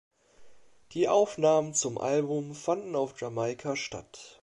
[0.93, 4.39] Die Aufnahmen zum Album fanden auf Jamaika statt.